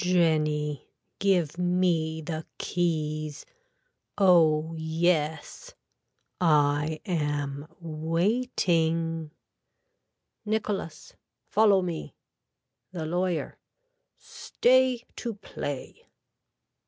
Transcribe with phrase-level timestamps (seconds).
[0.03, 3.45] Jenny give me the keys.
[4.17, 5.75] Oh yes.
[6.39, 9.29] I am waiting.
[10.43, 11.13] (Nicholas.)
[11.51, 12.15] Follow me.
[12.91, 13.59] (The lawyer.)
[14.17, 16.07] Stay to play.